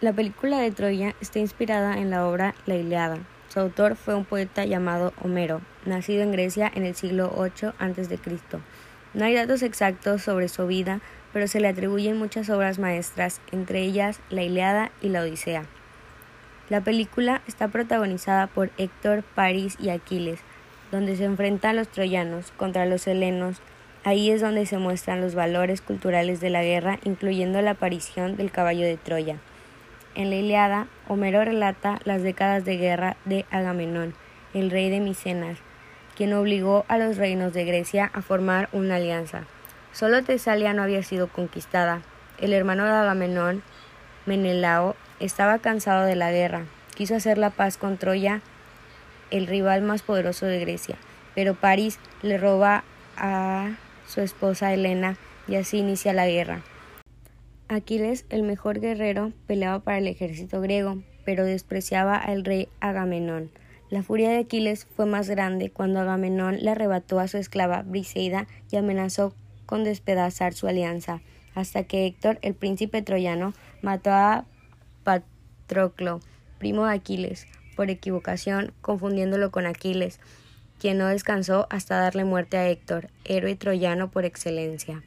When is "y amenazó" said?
68.70-69.34